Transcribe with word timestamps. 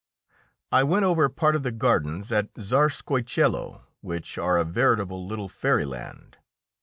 I 0.71 0.81
went 0.83 1.05
over 1.05 1.29
part 1.29 1.55
of 1.55 1.61
the 1.61 1.71
gardens 1.71 2.31
at 2.31 2.51
Czarskoiesielo, 2.55 3.81
which 4.01 4.35
are 4.39 4.57
a 4.57 4.63
veritable 4.63 5.27
little 5.27 5.47
fairyland. 5.47 6.37